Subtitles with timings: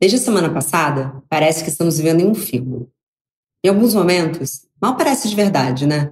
[0.00, 2.88] Desde a semana passada, parece que estamos vivendo em um filme.
[3.62, 6.10] Em alguns momentos, mal parece de verdade, né?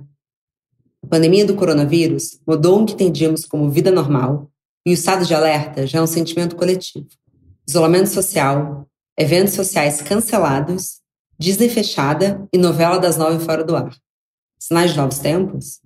[1.02, 4.50] A pandemia do coronavírus mudou o que entendíamos como vida normal
[4.84, 7.08] e o estado de alerta já é um sentimento coletivo.
[7.66, 8.86] Isolamento social,
[9.18, 11.00] eventos sociais cancelados,
[11.38, 13.96] Disney fechada e novela das nove fora do ar.
[14.58, 15.80] Sinais de novos tempos?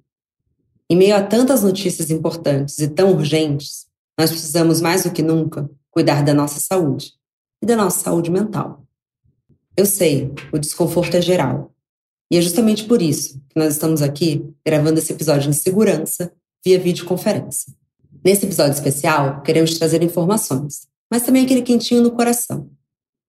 [0.91, 3.87] Em meio a tantas notícias importantes e tão urgentes,
[4.19, 7.22] nós precisamos mais do que nunca cuidar da nossa saúde
[7.63, 8.85] e da nossa saúde mental.
[9.77, 11.73] Eu sei, o desconforto é geral.
[12.31, 16.33] E é justamente por isso que nós estamos aqui gravando esse episódio em segurança
[16.65, 17.73] via videoconferência.
[18.25, 22.69] Nesse episódio especial, queremos trazer informações, mas também aquele quentinho no coração.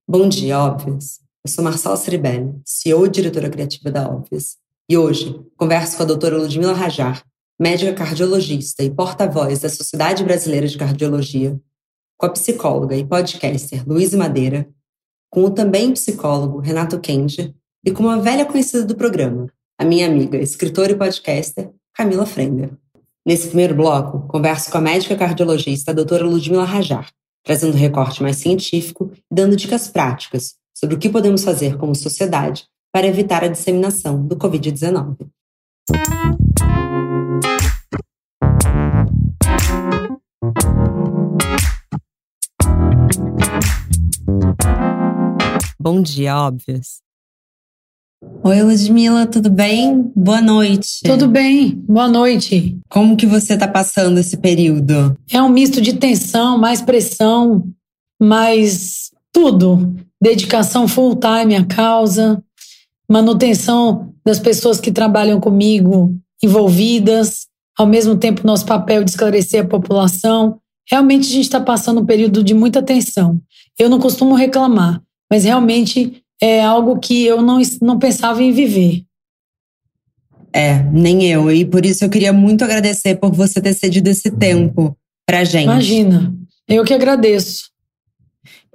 [0.07, 1.19] Bom dia, óbvios!
[1.45, 4.57] Eu sou Marcela Ceribelli, CEO e diretora criativa da Óbvias.
[4.89, 7.23] E hoje converso com a doutora Ludmila Rajar,
[7.59, 11.59] médica cardiologista e porta-voz da Sociedade Brasileira de Cardiologia,
[12.17, 14.67] com a psicóloga e podcaster Luiz Madeira,
[15.29, 17.53] com o também psicólogo Renato Kenja
[17.85, 19.47] e com uma velha conhecida do programa,
[19.79, 22.71] a minha amiga, escritora e podcaster Camila Frender.
[23.25, 27.09] Nesse primeiro bloco, converso com a médica cardiologista a doutora Ludmila Rajar,
[27.43, 31.95] trazendo um recorte mais científico e dando dicas práticas sobre o que podemos fazer como
[31.95, 35.17] sociedade para evitar a disseminação do Covid-19.
[45.83, 47.01] Bom dia, óbvios.
[48.41, 50.13] Oi, Ludmila, tudo bem?
[50.15, 51.01] Boa noite.
[51.03, 52.79] Tudo bem, boa noite.
[52.87, 55.13] Como que você está passando esse período?
[55.29, 57.67] É um misto de tensão, mais pressão,
[58.17, 59.93] mais tudo.
[60.21, 62.41] Dedicação full time à causa,
[63.11, 67.47] manutenção das pessoas que trabalham comigo envolvidas,
[67.77, 70.61] ao mesmo tempo nosso papel de esclarecer a população.
[70.89, 73.41] Realmente a gente está passando um período de muita tensão.
[73.77, 75.01] Eu não costumo reclamar,
[75.33, 79.03] mas realmente é algo que eu não, não pensava em viver.
[80.53, 81.51] É, nem eu.
[81.51, 85.63] E por isso eu queria muito agradecer por você ter cedido esse tempo pra gente.
[85.63, 86.31] Imagina,
[86.67, 87.71] eu que agradeço.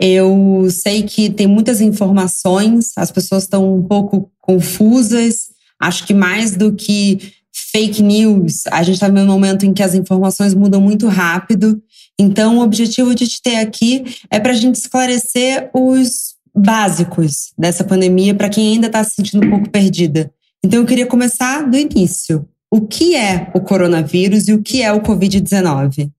[0.00, 5.50] Eu sei que tem muitas informações, as pessoas estão um pouco confusas.
[5.81, 7.34] Acho que mais do que
[7.71, 11.81] fake news, a gente está num momento em que as informações mudam muito rápido.
[12.19, 17.84] Então, o objetivo de te ter aqui é para a gente esclarecer os básicos dessa
[17.84, 20.30] pandemia para quem ainda está se sentindo um pouco perdida.
[20.64, 22.46] Então, eu queria começar do início.
[22.70, 26.10] O que é o coronavírus e o que é o Covid-19?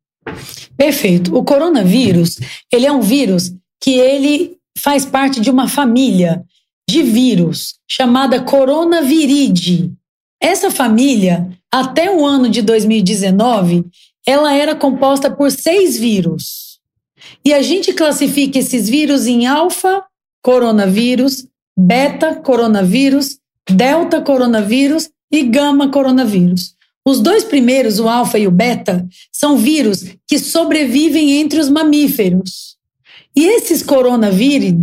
[0.76, 1.36] Perfeito.
[1.36, 2.40] O coronavírus,
[2.72, 6.44] ele é um vírus que ele faz parte de uma família
[6.90, 9.94] de vírus chamada coronaviride.
[10.42, 13.86] Essa família, até o ano de 2019,
[14.26, 16.80] ela era composta por seis vírus.
[17.44, 20.04] E a gente classifica esses vírus em alfa
[20.42, 21.46] coronavírus,
[21.78, 23.38] beta coronavírus,
[23.70, 26.76] delta coronavírus e gama coronavírus.
[27.06, 32.78] Os dois primeiros, o alfa e o beta, são vírus que sobrevivem entre os mamíferos.
[33.36, 34.76] E esses coronavírus,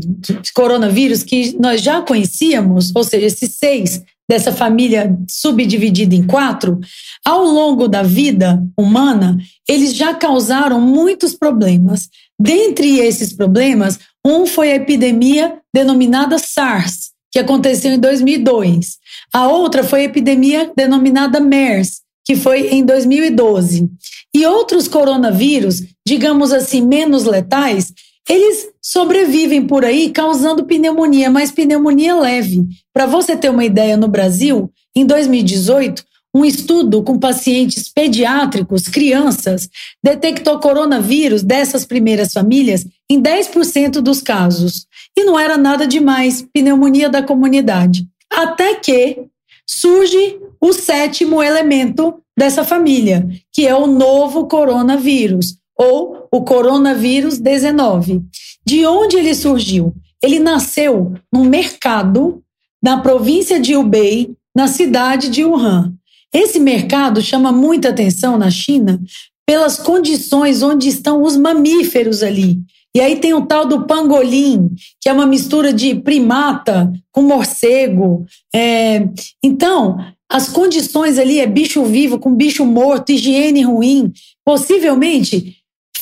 [0.55, 6.81] coronavírus que nós já conhecíamos, ou seja, esses seis dessa família subdividida em quatro,
[7.25, 9.39] ao longo da vida humana,
[9.69, 12.09] eles já causaram muitos problemas.
[12.39, 18.99] Dentre esses problemas, um foi a epidemia denominada SARS, que aconteceu em 2002.
[19.33, 23.89] A outra foi a epidemia denominada MERS, que foi em 2012.
[24.35, 27.93] E outros coronavírus, digamos assim, menos letais,
[28.29, 32.65] eles sobrevivem por aí causando pneumonia, mas pneumonia leve.
[32.93, 36.05] Para você ter uma ideia, no Brasil, em 2018,
[36.35, 39.71] um estudo com pacientes pediátricos, crianças,
[40.05, 44.87] detectou coronavírus dessas primeiras famílias em 10% dos casos.
[45.17, 48.07] E não era nada demais, pneumonia da comunidade.
[48.31, 49.25] Até que
[49.67, 58.23] surge o sétimo elemento dessa família, que é o novo coronavírus, ou o coronavírus 19.
[58.65, 59.95] De onde ele surgiu?
[60.23, 62.43] Ele nasceu no mercado
[62.83, 65.93] na província de Hubei, na cidade de Wuhan.
[66.33, 69.01] Esse mercado chama muita atenção na China
[69.47, 72.59] pelas condições onde estão os mamíferos ali.
[72.95, 78.25] E aí tem o tal do pangolim, que é uma mistura de primata com morcego.
[78.55, 79.07] É...
[79.43, 79.99] Então,
[80.29, 84.13] as condições ali é bicho vivo com bicho morto, higiene ruim.
[84.45, 85.56] Possivelmente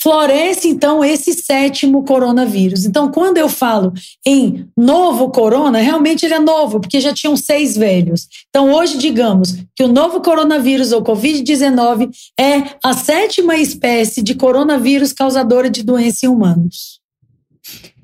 [0.05, 2.85] floresce então esse sétimo coronavírus.
[2.85, 3.91] Então, quando eu falo
[4.27, 8.29] em novo corona, realmente ele é novo, porque já tinham seis velhos.
[8.51, 15.11] Então, hoje, digamos que o novo coronavírus ou Covid-19 é a sétima espécie de coronavírus
[15.11, 17.01] causadora de doença em humanos.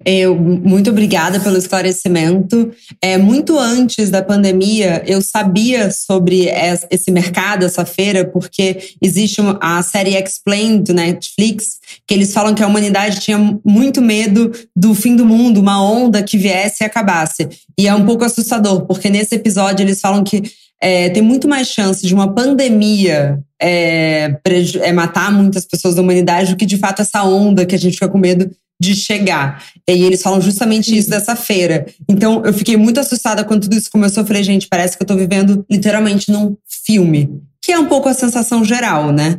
[0.04, 2.72] Eu, muito obrigada pelo esclarecimento.
[3.02, 6.48] É, muito antes da pandemia, eu sabia sobre
[6.90, 12.62] esse mercado, essa feira, porque existe a série Explained do Netflix, que eles falam que
[12.62, 17.48] a humanidade tinha muito medo do fim do mundo, uma onda que viesse e acabasse.
[17.78, 20.42] E é um pouco assustador, porque nesse episódio eles falam que
[20.82, 24.34] é, tem muito mais chance de uma pandemia é,
[24.80, 27.94] é, matar muitas pessoas da humanidade do que de fato essa onda que a gente
[27.94, 28.50] fica com medo
[28.80, 29.62] de chegar.
[29.86, 31.86] E eles falam justamente isso dessa feira.
[32.08, 34.22] Então eu fiquei muito assustada quando tudo isso começou.
[34.22, 36.56] Eu falei, gente, parece que eu tô vivendo literalmente num
[36.86, 37.28] filme.
[37.62, 39.38] Que é um pouco a sensação geral, né?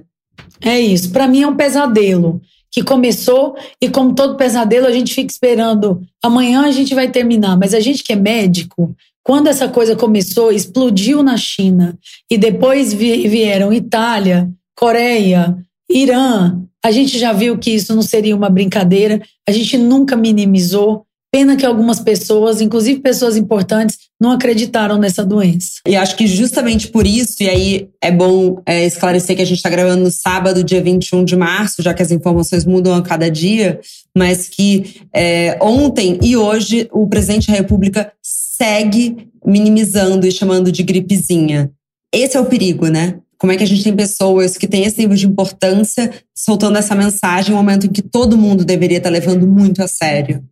[0.62, 1.10] É isso.
[1.12, 2.40] Para mim é um pesadelo
[2.72, 7.58] que começou e como todo pesadelo a gente fica esperando amanhã a gente vai terminar,
[7.58, 11.98] mas a gente que é médico, quando essa coisa começou, explodiu na China
[12.30, 15.58] e depois vieram Itália, Coreia,
[15.90, 16.62] Irã.
[16.84, 21.06] A gente já viu que isso não seria uma brincadeira, a gente nunca minimizou.
[21.34, 25.80] Pena que algumas pessoas, inclusive pessoas importantes, não acreditaram nessa doença.
[25.88, 29.58] E acho que justamente por isso, e aí é bom é, esclarecer que a gente
[29.58, 33.32] está gravando no sábado, dia 21 de março, já que as informações mudam a cada
[33.32, 33.80] dia,
[34.16, 40.84] mas que é, ontem e hoje o presidente da República segue minimizando e chamando de
[40.84, 41.72] gripezinha.
[42.14, 43.20] Esse é o perigo, né?
[43.42, 46.94] Como é que a gente tem pessoas que têm esse nível de importância soltando essa
[46.94, 50.44] mensagem em um momento em que todo mundo deveria estar levando muito a sério?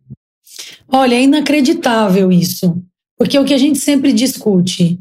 [0.88, 2.82] Olha, é inacreditável isso.
[3.16, 4.98] Porque é o que a gente sempre discute,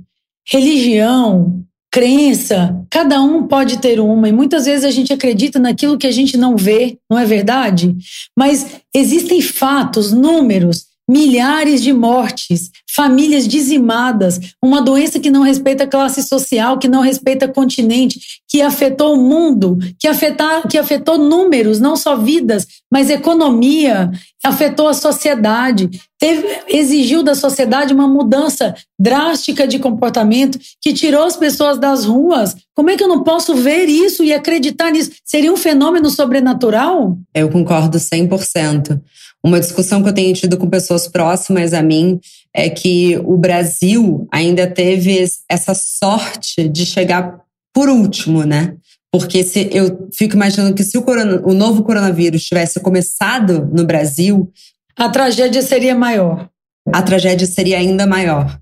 [0.47, 6.05] religião, crença, cada um pode ter uma, e muitas vezes a gente acredita naquilo que
[6.05, 7.97] a gente não vê, não é verdade?
[8.37, 16.21] Mas existem fatos, números milhares de mortes, famílias dizimadas, uma doença que não respeita classe
[16.21, 21.95] social, que não respeita continente, que afetou o mundo, que, afetar, que afetou números, não
[21.95, 24.11] só vidas, mas economia,
[24.43, 25.89] afetou a sociedade,
[26.19, 32.55] teve, exigiu da sociedade uma mudança drástica de comportamento que tirou as pessoas das ruas.
[32.75, 35.11] Como é que eu não posso ver isso e acreditar nisso?
[35.25, 37.17] Seria um fenômeno sobrenatural?
[37.33, 39.01] Eu concordo 100%.
[39.43, 42.19] Uma discussão que eu tenho tido com pessoas próximas a mim
[42.53, 47.39] é que o Brasil ainda teve essa sorte de chegar
[47.73, 48.75] por último, né?
[49.11, 53.85] Porque se eu fico imaginando que se o, corona, o novo coronavírus tivesse começado no
[53.85, 54.51] Brasil,
[54.95, 56.49] a tragédia seria maior.
[56.91, 58.59] A tragédia seria ainda maior.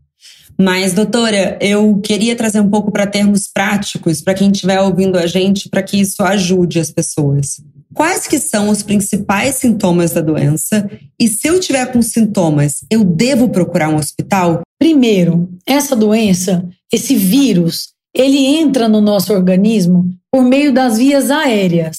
[0.60, 5.28] Mas, doutora, eu queria trazer um pouco para termos práticos para quem estiver ouvindo a
[5.28, 7.62] gente, para que isso ajude as pessoas.
[7.94, 10.90] Quais que são os principais sintomas da doença?
[11.20, 14.62] E se eu tiver com sintomas, eu devo procurar um hospital?
[14.78, 21.98] Primeiro, essa doença, esse vírus, ele entra no nosso organismo por meio das vias aéreas.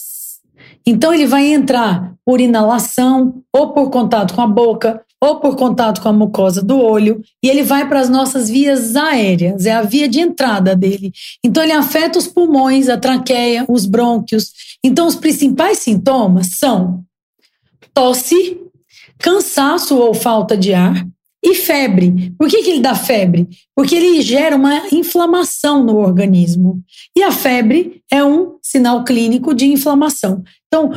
[0.86, 6.00] Então ele vai entrar por inalação ou por contato com a boca ou por contato
[6.00, 9.82] com a mucosa do olho, e ele vai para as nossas vias aéreas, é a
[9.82, 11.12] via de entrada dele.
[11.44, 14.52] Então, ele afeta os pulmões, a traqueia, os brônquios.
[14.84, 17.04] Então, os principais sintomas são
[17.92, 18.60] tosse,
[19.18, 21.04] cansaço ou falta de ar
[21.42, 22.32] e febre.
[22.38, 23.48] Por que, que ele dá febre?
[23.74, 26.82] Porque ele gera uma inflamação no organismo.
[27.16, 30.42] E a febre é um sinal clínico de inflamação.
[30.66, 30.92] Então,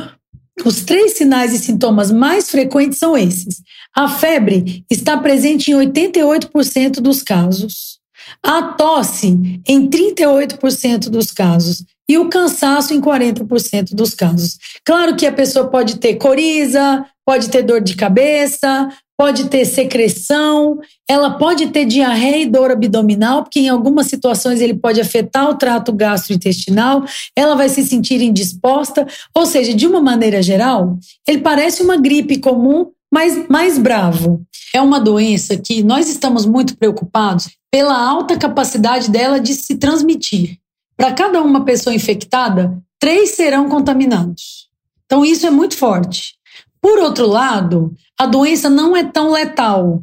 [0.64, 3.62] os três sinais e sintomas mais frequentes são esses.
[3.94, 8.00] A febre está presente em 88% dos casos.
[8.42, 14.58] A tosse em 38% dos casos e o cansaço em 40% dos casos.
[14.84, 20.78] Claro que a pessoa pode ter coriza, pode ter dor de cabeça, pode ter secreção,
[21.08, 25.54] ela pode ter diarreia e dor abdominal, porque em algumas situações ele pode afetar o
[25.54, 27.04] trato gastrointestinal,
[27.36, 32.38] ela vai se sentir indisposta, ou seja, de uma maneira geral, ele parece uma gripe
[32.38, 34.42] comum, mas mais bravo.
[34.74, 40.58] É uma doença que nós estamos muito preocupados pela alta capacidade dela de se transmitir.
[40.96, 44.68] Para cada uma pessoa infectada, três serão contaminados.
[45.04, 46.34] Então, isso é muito forte.
[46.82, 50.02] Por outro lado, a doença não é tão letal.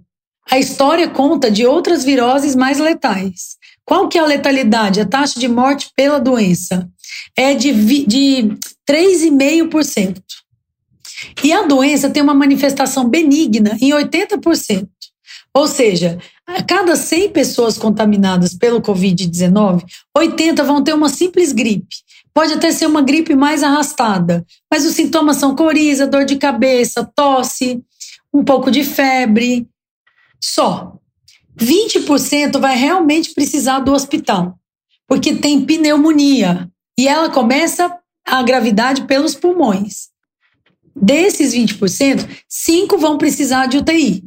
[0.49, 3.57] A história conta de outras viroses mais letais.
[3.85, 5.01] Qual que é a letalidade?
[5.01, 6.89] A taxa de morte pela doença
[7.35, 7.73] é de,
[8.05, 8.57] de
[8.89, 10.21] 3,5%.
[11.43, 14.87] E a doença tem uma manifestação benigna em 80%.
[15.53, 16.17] Ou seja,
[16.47, 19.83] a cada 100 pessoas contaminadas pelo Covid-19,
[20.15, 21.97] 80 vão ter uma simples gripe.
[22.39, 27.03] Pode até ser uma gripe mais arrastada, mas os sintomas são coriza, dor de cabeça,
[27.13, 27.83] tosse,
[28.33, 29.67] um pouco de febre.
[30.41, 30.97] Só.
[31.59, 34.57] 20% vai realmente precisar do hospital,
[35.05, 37.93] porque tem pneumonia e ela começa
[38.25, 40.07] a gravidade pelos pulmões.
[40.95, 44.23] desses 20%, 5 vão precisar de UTI.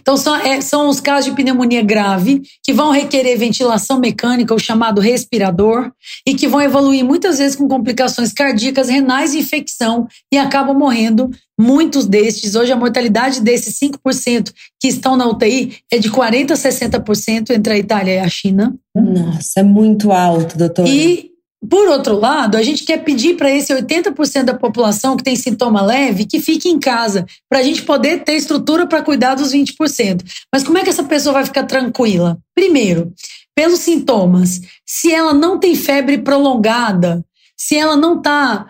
[0.00, 4.58] Então, são, é, são os casos de pneumonia grave, que vão requerer ventilação mecânica, o
[4.58, 5.90] chamado respirador,
[6.26, 11.30] e que vão evoluir muitas vezes com complicações cardíacas, renais e infecção, e acabam morrendo
[11.58, 12.54] muitos destes.
[12.54, 17.72] Hoje, a mortalidade desses 5% que estão na UTI é de 40% a 60% entre
[17.72, 18.74] a Itália e a China.
[18.94, 20.86] Nossa, é muito alto, doutor.
[20.88, 21.29] E
[21.68, 25.82] por outro lado, a gente quer pedir para esse 80% da população que tem sintoma
[25.82, 30.22] leve que fique em casa, para a gente poder ter estrutura para cuidar dos 20%.
[30.52, 32.38] Mas como é que essa pessoa vai ficar tranquila?
[32.54, 33.12] Primeiro,
[33.54, 34.60] pelos sintomas.
[34.86, 37.22] Se ela não tem febre prolongada,
[37.54, 38.68] se ela não está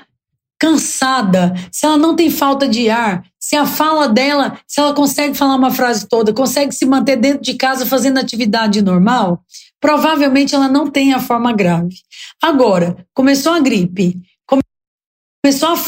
[0.59, 5.35] cansada, se ela não tem falta de ar, se a fala dela, se ela consegue
[5.35, 9.43] falar uma frase toda, consegue se manter dentro de casa fazendo atividade normal,
[9.81, 11.97] provavelmente ela não tem a forma grave.
[12.43, 14.17] Agora, começou a gripe,
[15.43, 15.85] começou a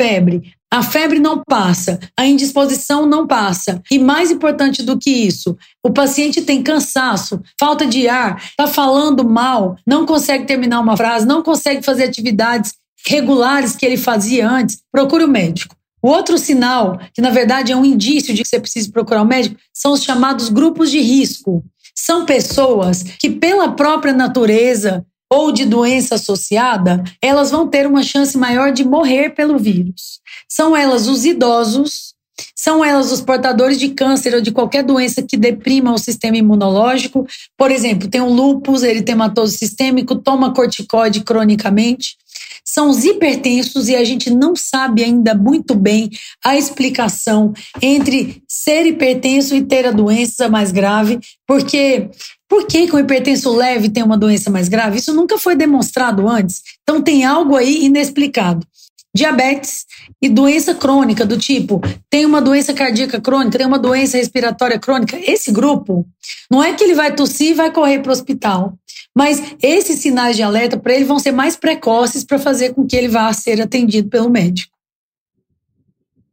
[0.00, 3.82] febre, a febre não passa, a indisposição não passa.
[3.90, 9.28] E mais importante do que isso, o paciente tem cansaço, falta de ar, está falando
[9.28, 12.72] mal, não consegue terminar uma frase, não consegue fazer atividades
[13.06, 14.78] regulares que ele fazia antes.
[14.90, 15.76] Procure o médico.
[16.02, 19.24] O outro sinal, que na verdade é um indício de que você precisa procurar o
[19.24, 21.62] um médico, são os chamados grupos de risco.
[22.04, 28.36] São pessoas que, pela própria natureza ou de doença associada, elas vão ter uma chance
[28.36, 30.18] maior de morrer pelo vírus.
[30.48, 32.12] São elas os idosos,
[32.56, 37.24] são elas os portadores de câncer ou de qualquer doença que deprima o sistema imunológico.
[37.56, 42.16] Por exemplo, tem o lúpus eritematoso sistêmico, toma corticoide cronicamente
[42.64, 46.10] são os hipertensos e a gente não sabe ainda muito bem
[46.44, 52.08] a explicação entre ser hipertenso e ter a doença mais grave, porque
[52.48, 54.98] por que, que hipertenso leve tem uma doença mais grave?
[54.98, 56.62] Isso nunca foi demonstrado antes.
[56.82, 58.66] Então tem algo aí inexplicado.
[59.14, 59.86] Diabetes
[60.22, 65.18] e doença crônica, do tipo, tem uma doença cardíaca crônica, tem uma doença respiratória crônica.
[65.18, 66.06] Esse grupo,
[66.50, 68.74] não é que ele vai tossir e vai correr para o hospital.
[69.14, 72.96] Mas esses sinais de alerta para ele vão ser mais precoces para fazer com que
[72.96, 74.72] ele vá ser atendido pelo médico.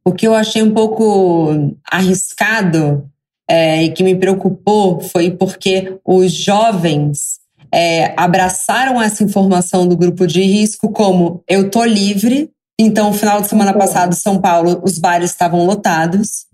[0.04, 3.08] O que eu achei um pouco arriscado
[3.48, 7.40] é, e que me preocupou foi porque os jovens
[7.72, 12.50] é, abraçaram essa informação do grupo de risco como eu tô livre.
[12.78, 16.46] Então, final de semana passado, São Paulo, os bares estavam lotados.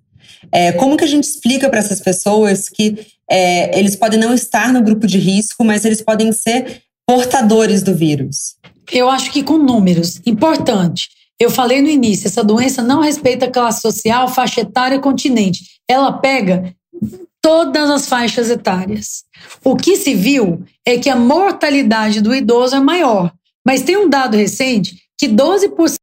[0.50, 4.73] É, como que a gente explica para essas pessoas que é, eles podem não estar
[4.73, 8.56] no grupo de risco, mas eles podem ser portadores do vírus?
[8.90, 10.21] Eu acho que com números.
[10.26, 11.09] Importante.
[11.38, 15.64] Eu falei no início, essa doença não respeita classe social, faixa etária, continente.
[15.87, 16.75] Ela pega
[17.42, 19.25] todas as faixas etárias.
[19.62, 23.33] O que se viu é que a mortalidade do idoso é maior.
[23.64, 25.96] Mas tem um dado recente que 12%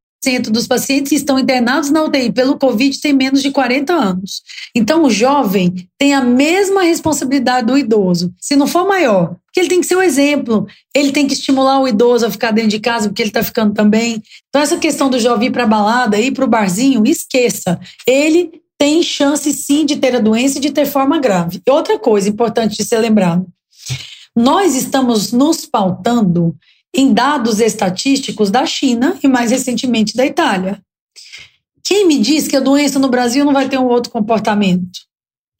[0.51, 4.41] dos pacientes que estão internados na UTI pelo Covid têm menos de 40 anos.
[4.75, 9.69] Então, o jovem tem a mesma responsabilidade do idoso, se não for maior, porque ele
[9.69, 10.65] tem que ser o um exemplo,
[10.95, 13.73] ele tem que estimular o idoso a ficar dentro de casa, porque ele está ficando
[13.73, 14.21] também.
[14.49, 17.79] Então, essa questão do jovem ir para balada, ir para o barzinho, esqueça.
[18.07, 21.61] Ele tem chance sim de ter a doença e de ter forma grave.
[21.65, 23.45] E outra coisa importante de ser lembrado:
[24.35, 26.55] nós estamos nos pautando
[26.93, 30.79] em dados estatísticos da China e mais recentemente da Itália.
[31.83, 34.99] Quem me diz que a doença no Brasil não vai ter um outro comportamento?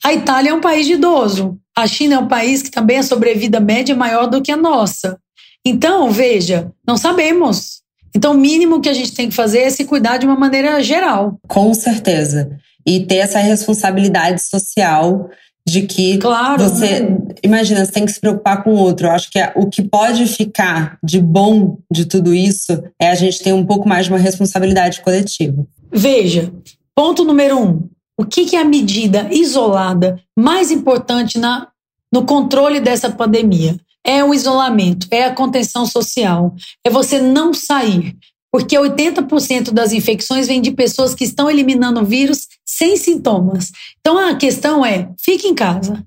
[0.04, 1.58] A Itália é um país de idoso.
[1.76, 4.58] A China é um país que também a sobrevida média é maior do que a
[4.58, 5.18] nossa.
[5.66, 7.82] Então, veja, não sabemos.
[8.16, 10.82] Então, o mínimo que a gente tem que fazer é se cuidar de uma maneira
[10.84, 11.40] geral.
[11.48, 12.58] Com certeza.
[12.86, 15.30] E ter essa responsabilidade social
[15.68, 16.64] de que claro.
[16.64, 17.08] você
[17.44, 19.08] imagina, você tem que se preocupar com o outro.
[19.08, 23.42] Eu acho que o que pode ficar de bom de tudo isso é a gente
[23.42, 25.66] ter um pouco mais de uma responsabilidade coletiva.
[25.92, 26.52] Veja,
[26.96, 31.68] ponto número um: o que é a medida isolada mais importante na,
[32.12, 33.78] no controle dessa pandemia?
[34.06, 36.54] É o isolamento, é a contenção social,
[36.84, 38.18] é você não sair,
[38.52, 43.72] porque 80% das infecções vêm de pessoas que estão eliminando o vírus sem sintomas.
[44.00, 46.04] Então a questão é: fique em casa.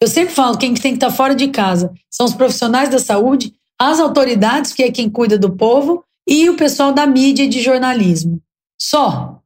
[0.00, 3.54] Eu sempre falo, quem tem que estar fora de casa são os profissionais da saúde,
[3.78, 7.60] as autoridades, que é quem cuida do povo, e o pessoal da mídia e de
[7.60, 8.40] jornalismo.
[8.80, 9.40] Só.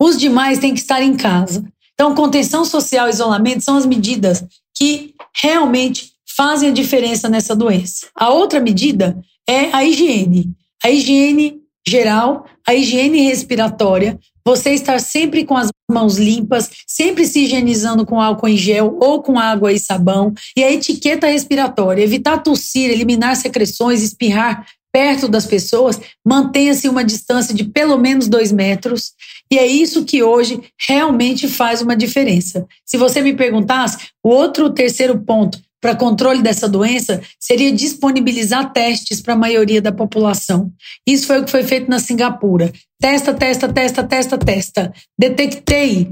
[0.00, 1.64] Os demais têm que estar em casa.
[1.92, 4.44] Então, contenção social e isolamento são as medidas
[4.74, 8.06] que realmente fazem a diferença nessa doença.
[8.14, 10.54] A outra medida é a higiene.
[10.84, 14.18] A higiene geral, a higiene respiratória.
[14.48, 19.22] Você estar sempre com as mãos limpas, sempre se higienizando com álcool em gel ou
[19.22, 25.44] com água e sabão, e a etiqueta respiratória, evitar tossir, eliminar secreções, espirrar perto das
[25.44, 29.12] pessoas, mantenha-se uma distância de pelo menos dois metros,
[29.50, 32.66] e é isso que hoje realmente faz uma diferença.
[32.86, 39.20] Se você me perguntasse, o outro terceiro ponto para controle dessa doença seria disponibilizar testes
[39.20, 40.72] para a maioria da população.
[41.06, 42.72] Isso foi o que foi feito na Singapura.
[43.00, 44.92] Testa, testa, testa, testa, testa.
[45.18, 46.10] Detectei,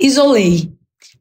[0.00, 0.72] isolei.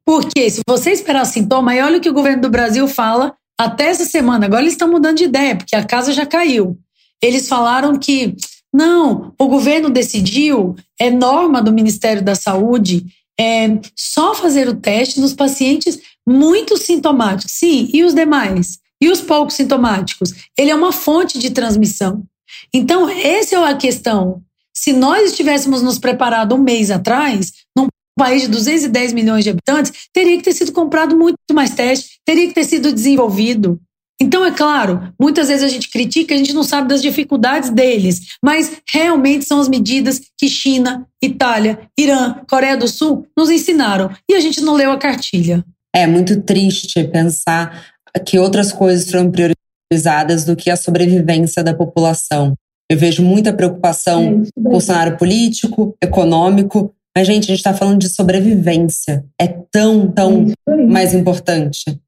[0.05, 3.85] Porque se você esperar sintoma, e olha o que o governo do Brasil fala até
[3.85, 4.45] essa semana.
[4.45, 6.77] Agora eles estão mudando de ideia, porque a casa já caiu.
[7.21, 8.35] Eles falaram que
[8.73, 13.05] não, o governo decidiu, é norma do Ministério da Saúde,
[13.39, 17.53] é só fazer o teste nos pacientes muito sintomáticos.
[17.53, 18.79] Sim, e os demais?
[19.01, 20.33] E os poucos sintomáticos?
[20.57, 22.23] Ele é uma fonte de transmissão.
[22.73, 24.41] Então, essa é a questão.
[24.73, 27.87] Se nós estivéssemos nos preparado um mês atrás, num
[28.17, 32.47] país de 210 milhões de habitantes, teria que ter sido comprado muito mais teste, teria
[32.47, 33.79] que ter sido desenvolvido.
[34.21, 38.37] Então, é claro, muitas vezes a gente critica, a gente não sabe das dificuldades deles,
[38.41, 44.35] mas realmente são as medidas que China, Itália, Irã, Coreia do Sul nos ensinaram e
[44.35, 45.65] a gente não leu a cartilha.
[45.95, 47.85] É muito triste pensar
[48.25, 52.55] que outras coisas foram priorizadas do que a sobrevivência da população.
[52.89, 57.73] Eu vejo muita preocupação é, com o cenário político, econômico, mas, gente, a gente está
[57.73, 59.23] falando de sobrevivência.
[59.39, 61.99] É tão, tão é mais importante.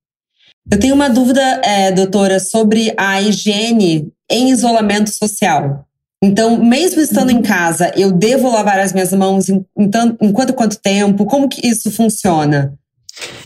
[0.69, 5.85] Eu tenho uma dúvida, é, doutora, sobre a higiene em isolamento social.
[6.23, 9.89] Então, mesmo estando em casa, eu devo lavar as minhas mãos em, em,
[10.21, 11.25] em quanto quanto tempo?
[11.25, 12.73] Como que isso funciona?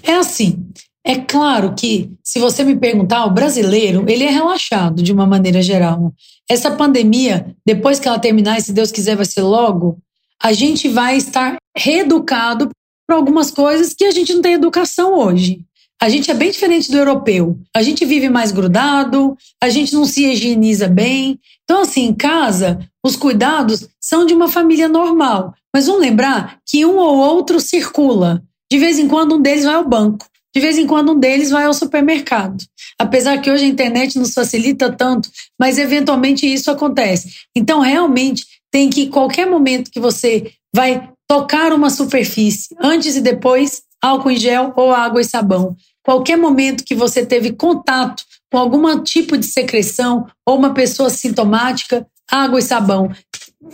[0.04, 0.66] É assim.
[1.04, 5.62] É claro que, se você me perguntar, o brasileiro, ele é relaxado de uma maneira
[5.62, 6.14] geral.
[6.48, 9.98] Essa pandemia, depois que ela terminar, e se Deus quiser vai ser logo,
[10.42, 12.70] a gente vai estar reeducado
[13.08, 15.62] para algumas coisas que a gente não tem educação hoje.
[16.02, 17.60] A gente é bem diferente do europeu.
[17.76, 21.38] A gente vive mais grudado, a gente não se higieniza bem.
[21.64, 25.54] Então, assim, em casa, os cuidados são de uma família normal.
[25.74, 28.42] Mas vamos lembrar que um ou outro circula.
[28.72, 31.50] De vez em quando um deles vai ao banco, de vez em quando um deles
[31.50, 32.64] vai ao supermercado.
[32.98, 35.30] Apesar que hoje a internet nos facilita tanto,
[35.60, 37.30] mas eventualmente isso acontece.
[37.56, 43.84] Então, realmente, tem que, qualquer momento que você vai tocar uma superfície, antes e depois,
[44.02, 45.76] álcool em gel ou água e sabão.
[46.04, 52.06] Qualquer momento que você teve contato com algum tipo de secreção ou uma pessoa sintomática,
[52.30, 53.12] água e sabão.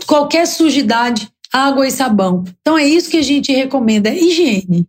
[0.06, 2.44] Qualquer sujidade, água e sabão.
[2.62, 4.88] Então é isso que a gente recomenda, é higiene.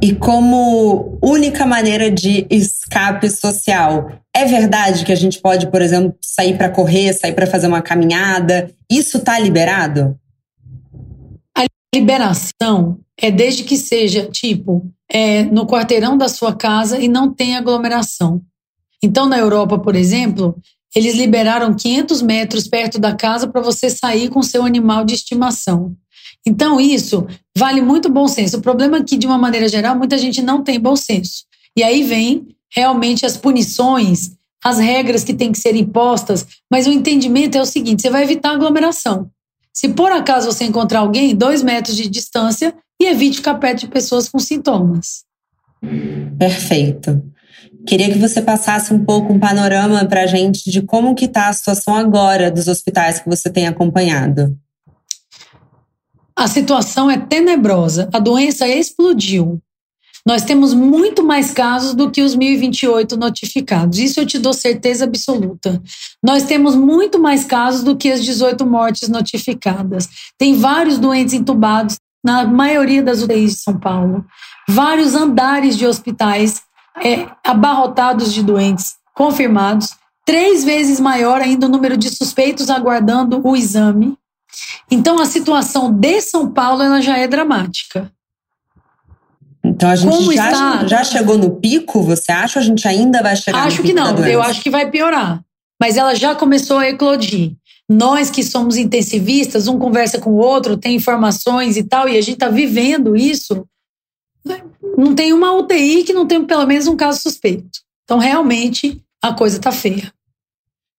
[0.00, 6.16] E como única maneira de escape social, é verdade que a gente pode, por exemplo,
[6.20, 8.72] sair para correr, sair para fazer uma caminhada?
[8.88, 10.16] Isso está liberado?
[11.56, 17.34] A liberação é desde que seja, tipo, é, no quarteirão da sua casa e não
[17.34, 18.40] tenha aglomeração.
[19.02, 20.56] Então, na Europa, por exemplo,
[20.94, 25.94] eles liberaram 500 metros perto da casa para você sair com seu animal de estimação.
[26.46, 28.58] Então, isso vale muito bom senso.
[28.58, 31.44] O problema é que, de uma maneira geral, muita gente não tem bom senso.
[31.76, 34.32] E aí vem realmente as punições,
[34.64, 38.22] as regras que têm que ser impostas, mas o entendimento é o seguinte: você vai
[38.22, 39.30] evitar aglomeração.
[39.72, 43.88] Se por acaso você encontrar alguém, dois metros de distância e evite ficar perto de
[43.88, 45.24] pessoas com sintomas.
[46.38, 47.22] Perfeito.
[47.88, 51.48] Queria que você passasse um pouco um panorama para a gente de como que está
[51.48, 54.54] a situação agora dos hospitais que você tem acompanhado.
[56.36, 58.06] A situação é tenebrosa.
[58.12, 59.58] A doença explodiu.
[60.26, 63.98] Nós temos muito mais casos do que os 1028 notificados.
[63.98, 65.82] Isso eu te dou certeza absoluta.
[66.22, 70.06] Nós temos muito mais casos do que as 18 mortes notificadas.
[70.36, 74.26] Tem vários doentes entubados na maioria das UTIs de São Paulo.
[74.68, 76.67] Vários andares de hospitais
[77.02, 83.56] é, abarrotados de doentes confirmados, três vezes maior ainda o número de suspeitos aguardando o
[83.56, 84.16] exame.
[84.90, 88.10] Então a situação de São Paulo ela já é dramática.
[89.64, 90.86] Então a gente Como já, está?
[90.86, 94.00] já chegou no pico, você acha ou a gente ainda vai chegar acho no pico?
[94.00, 95.40] Acho que não, eu acho que vai piorar.
[95.80, 97.52] Mas ela já começou a eclodir.
[97.88, 102.20] Nós que somos intensivistas, um conversa com o outro, tem informações e tal, e a
[102.20, 103.66] gente está vivendo isso
[104.96, 107.80] não tem uma UTI que não tem pelo menos um caso suspeito.
[108.04, 110.12] Então, realmente, a coisa está feia.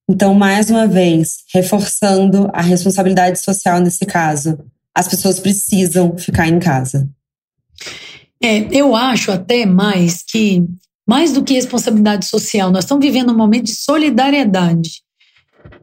[0.10, 4.58] Então, mais uma vez, reforçando a responsabilidade social nesse caso,
[4.96, 7.10] as pessoas precisam ficar em casa.
[8.42, 10.66] É, eu acho até mais que,
[11.08, 15.04] mais do que responsabilidade social, nós estamos vivendo um momento de solidariedade.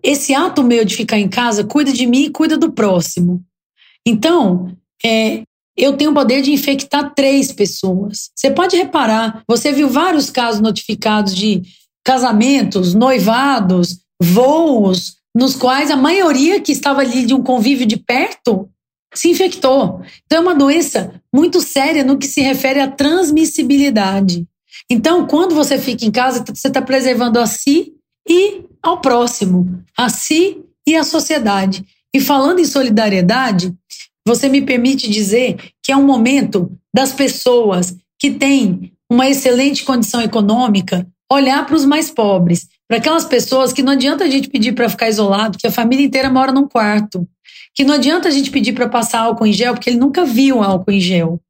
[0.03, 3.45] Esse ato meu de ficar em casa cuida de mim e cuida do próximo.
[4.05, 5.43] Então, é,
[5.77, 8.31] eu tenho o poder de infectar três pessoas.
[8.35, 11.62] Você pode reparar, você viu vários casos notificados de
[12.05, 18.69] casamentos, noivados, voos, nos quais a maioria que estava ali de um convívio de perto
[19.15, 20.01] se infectou.
[20.25, 24.47] Então, é uma doença muito séria no que se refere à transmissibilidade.
[24.91, 27.93] Então, quando você fica em casa, você está preservando a si
[28.29, 31.85] e ao próximo, a si e à sociedade.
[32.15, 33.75] E falando em solidariedade,
[34.27, 40.21] você me permite dizer que é um momento das pessoas que têm uma excelente condição
[40.21, 44.73] econômica olhar para os mais pobres, para aquelas pessoas que não adianta a gente pedir
[44.73, 47.27] para ficar isolado, que a família inteira mora num quarto,
[47.75, 50.62] que não adianta a gente pedir para passar álcool em gel, porque ele nunca viu
[50.62, 51.41] álcool em gel.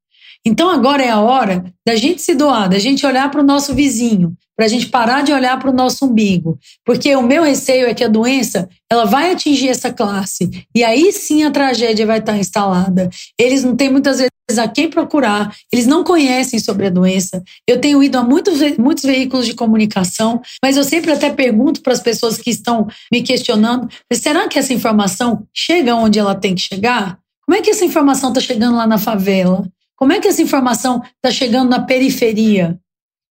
[0.46, 3.74] Então agora é a hora da gente se doar, da gente olhar para o nosso
[3.74, 7.88] vizinho, para a gente parar de olhar para o nosso umbigo, porque o meu receio
[7.88, 12.20] é que a doença ela vai atingir essa classe e aí sim a tragédia vai
[12.20, 13.10] estar instalada.
[13.36, 17.42] Eles não têm muitas vezes a quem procurar, eles não conhecem sobre a doença.
[17.66, 21.92] Eu tenho ido a muitos, muitos veículos de comunicação, mas eu sempre até pergunto para
[21.92, 26.62] as pessoas que estão me questionando: será que essa informação chega onde ela tem que
[26.62, 27.18] chegar?
[27.44, 29.66] Como é que essa informação está chegando lá na favela?
[29.96, 32.78] Como é que essa informação está chegando na periferia?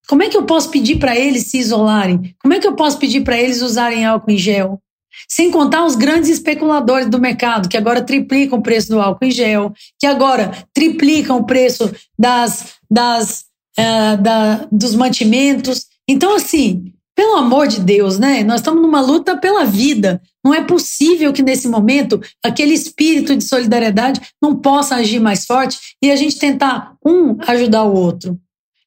[0.07, 2.35] Como é que eu posso pedir para eles se isolarem?
[2.41, 4.81] Como é que eu posso pedir para eles usarem álcool em gel?
[5.29, 9.31] Sem contar os grandes especuladores do mercado, que agora triplicam o preço do álcool em
[9.31, 13.45] gel, que agora triplicam o preço das, das,
[13.79, 15.85] uh, da, dos mantimentos.
[16.07, 18.43] Então, assim, pelo amor de Deus, né?
[18.43, 20.21] Nós estamos numa luta pela vida.
[20.43, 25.77] Não é possível que nesse momento aquele espírito de solidariedade não possa agir mais forte
[26.01, 28.37] e a gente tentar um ajudar o outro.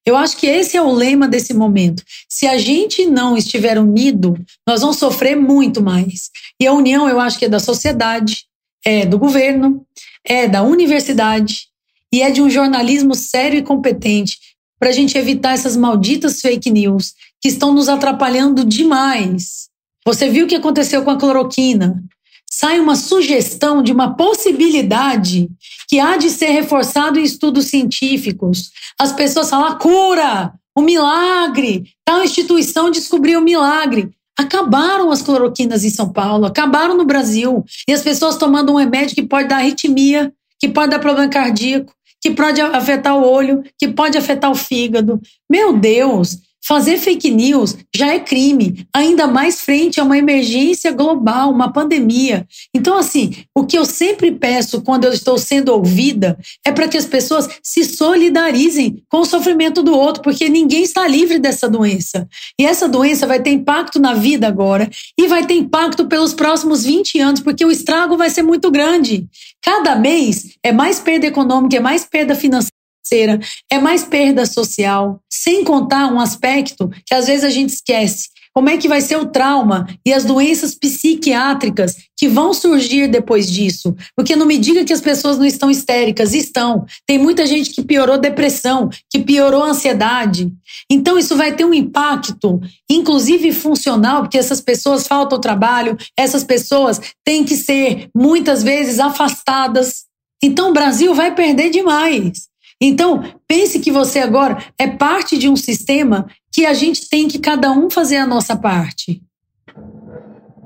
[0.05, 2.03] Eu acho que esse é o lema desse momento.
[2.29, 6.31] Se a gente não estiver unido, nós vamos sofrer muito mais.
[6.61, 8.45] E a união, eu acho que é da sociedade,
[8.85, 9.85] é do governo,
[10.25, 11.67] é da universidade
[12.13, 14.39] e é de um jornalismo sério e competente
[14.79, 19.69] para a gente evitar essas malditas fake news que estão nos atrapalhando demais.
[20.05, 22.03] Você viu o que aconteceu com a cloroquina?
[22.51, 25.49] Sai uma sugestão de uma possibilidade
[25.89, 28.71] que há de ser reforçado em estudos científicos.
[28.99, 34.11] As pessoas falam: a cura, o milagre, tal instituição descobriu o milagre.
[34.39, 37.65] Acabaram as cloroquinas em São Paulo, acabaram no Brasil.
[37.89, 41.93] E as pessoas tomando um remédio que pode dar arritmia, que pode dar problema cardíaco,
[42.21, 45.21] que pode afetar o olho, que pode afetar o fígado.
[45.51, 51.51] Meu Deus, Fazer fake news já é crime, ainda mais frente a uma emergência global,
[51.51, 52.47] uma pandemia.
[52.75, 56.97] Então, assim, o que eu sempre peço quando eu estou sendo ouvida é para que
[56.97, 62.29] as pessoas se solidarizem com o sofrimento do outro, porque ninguém está livre dessa doença.
[62.61, 66.85] E essa doença vai ter impacto na vida agora e vai ter impacto pelos próximos
[66.85, 69.27] 20 anos, porque o estrago vai ser muito grande.
[69.63, 72.78] Cada mês é mais perda econômica, é mais perda financeira
[73.09, 73.41] financeira,
[73.71, 78.29] é mais perda social, sem contar um aspecto que às vezes a gente esquece.
[78.55, 83.49] Como é que vai ser o trauma e as doenças psiquiátricas que vão surgir depois
[83.49, 83.95] disso?
[84.17, 86.85] Porque não me diga que as pessoas não estão histéricas, estão.
[87.07, 90.53] Tem muita gente que piorou depressão, que piorou ansiedade.
[90.91, 97.01] Então isso vai ter um impacto, inclusive funcional, porque essas pessoas faltam trabalho, essas pessoas
[97.25, 100.09] têm que ser muitas vezes afastadas.
[100.43, 102.49] Então o Brasil vai perder demais.
[102.81, 107.39] Então, pense que você agora é parte de um sistema que a gente tem que
[107.39, 109.21] cada um fazer a nossa parte.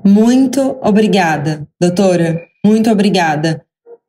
[0.05, 2.41] Muito obrigada, doutora.
[2.65, 3.63] Muito obrigada.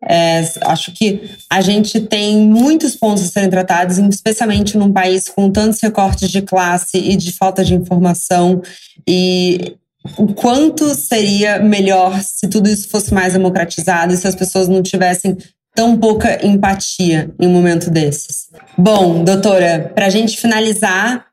[0.06, 5.50] É, acho que a gente tem muitos pontos a serem tratados, especialmente num país com
[5.50, 8.60] tantos recortes de classe e de falta de informação.
[9.08, 9.76] E
[10.18, 15.38] o quanto seria melhor se tudo isso fosse mais democratizado se as pessoas não tivessem
[15.74, 18.48] tão pouca empatia em um momento desses.
[18.78, 21.26] Bom, doutora, para a gente finalizar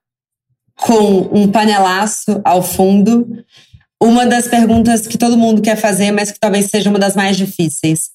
[0.75, 3.27] com um panelaço ao fundo,
[4.01, 7.37] uma das perguntas que todo mundo quer fazer, mas que talvez seja uma das mais
[7.37, 8.09] difíceis.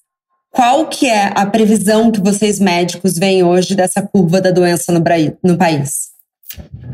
[0.51, 5.03] Qual que é a previsão que vocês médicos veem hoje dessa curva da doença no,
[5.45, 6.16] no país?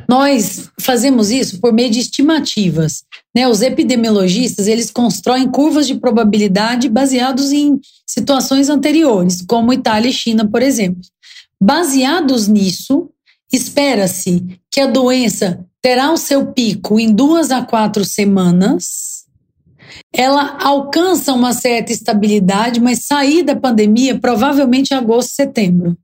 [0.08, 3.04] Nós fazemos isso por meio de estimativas.
[3.34, 3.46] Né?
[3.46, 10.48] Os epidemiologistas eles constroem curvas de probabilidade baseados em situações anteriores, como Itália e China,
[10.48, 11.02] por exemplo.
[11.60, 13.10] Baseados nisso,
[13.52, 19.24] espera-se que a doença terá o seu pico em duas a quatro semanas.
[20.12, 25.96] Ela alcança uma certa estabilidade, mas sair da pandemia provavelmente em agosto, setembro.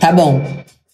[0.00, 0.40] Tá bom.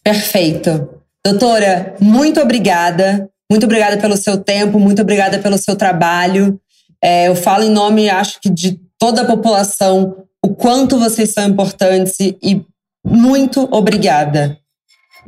[0.04, 1.00] Perfeito.
[1.24, 3.28] Doutora, muito obrigada.
[3.50, 6.60] Muito obrigada pelo seu tempo, muito obrigada pelo seu trabalho.
[7.02, 11.46] É, eu falo em nome, acho que de toda a população o quanto vocês são
[11.46, 12.62] importantes e
[13.04, 14.58] muito obrigada.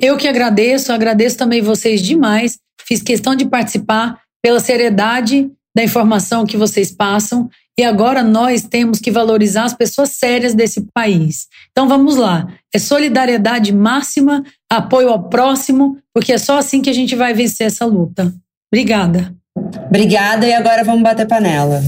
[0.01, 2.59] Eu que agradeço, agradeço também vocês demais.
[2.87, 9.01] Fiz questão de participar pela seriedade da informação que vocês passam e agora nós temos
[9.01, 11.47] que valorizar as pessoas sérias desse país.
[11.71, 12.47] Então vamos lá.
[12.75, 17.67] É solidariedade máxima, apoio ao próximo, porque é só assim que a gente vai vencer
[17.67, 18.33] essa luta.
[18.73, 19.35] Obrigada.
[19.89, 21.83] Obrigada e agora vamos bater panela.